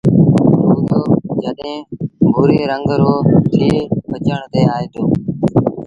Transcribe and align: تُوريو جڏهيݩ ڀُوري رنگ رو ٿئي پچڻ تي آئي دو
تُوريو 0.87 1.35
جڏهيݩ 1.43 1.87
ڀُوري 2.33 2.59
رنگ 2.71 2.87
رو 3.01 3.13
ٿئي 3.51 3.71
پچڻ 4.09 4.39
تي 4.51 4.61
آئي 4.75 4.85
دو 4.93 5.03